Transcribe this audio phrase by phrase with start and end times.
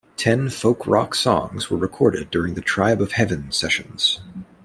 [0.17, 4.19] Ten folk rock songs were recorded during the Tribe of Heaven sessions.